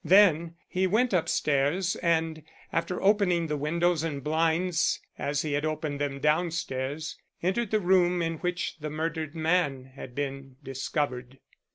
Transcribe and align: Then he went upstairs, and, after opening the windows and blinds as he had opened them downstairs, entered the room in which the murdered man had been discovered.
Then 0.03 0.55
he 0.67 0.87
went 0.87 1.13
upstairs, 1.13 1.95
and, 1.97 2.41
after 2.73 2.99
opening 3.03 3.45
the 3.45 3.55
windows 3.55 4.01
and 4.01 4.23
blinds 4.23 4.99
as 5.19 5.43
he 5.43 5.53
had 5.53 5.63
opened 5.63 6.01
them 6.01 6.19
downstairs, 6.19 7.19
entered 7.43 7.69
the 7.69 7.79
room 7.79 8.19
in 8.19 8.37
which 8.39 8.79
the 8.79 8.89
murdered 8.89 9.35
man 9.35 9.83
had 9.93 10.15
been 10.15 10.55
discovered. 10.63 11.37